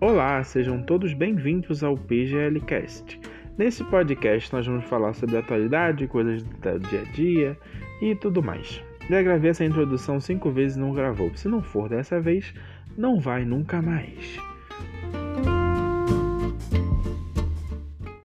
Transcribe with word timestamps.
Olá, 0.00 0.44
sejam 0.44 0.80
todos 0.80 1.12
bem-vindos 1.12 1.82
ao 1.82 1.96
PGLcast. 1.96 3.18
Nesse 3.58 3.82
podcast 3.82 4.52
nós 4.52 4.64
vamos 4.64 4.84
falar 4.84 5.12
sobre 5.12 5.36
atualidade, 5.36 6.06
coisas 6.06 6.44
do 6.44 6.78
dia 6.88 7.00
a 7.00 7.12
dia 7.12 7.58
e 8.00 8.14
tudo 8.14 8.40
mais. 8.40 8.80
Já 9.10 9.20
gravei 9.20 9.50
essa 9.50 9.64
introdução 9.64 10.20
cinco 10.20 10.52
vezes 10.52 10.76
e 10.76 10.80
não 10.80 10.92
gravou. 10.92 11.34
Se 11.34 11.48
não 11.48 11.60
for 11.60 11.88
dessa 11.88 12.20
vez, 12.20 12.54
não 12.96 13.18
vai 13.18 13.44
nunca 13.44 13.82
mais. 13.82 14.38